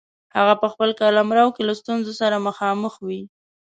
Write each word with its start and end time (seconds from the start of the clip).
هغه 0.35 0.53
په 0.61 0.67
خپل 0.73 0.89
قلمرو 0.99 1.53
کې 1.55 1.61
له 1.69 1.73
ستونزو 1.81 2.11
سره 2.21 2.43
مخامخ 2.47 2.93
وي. 3.05 3.21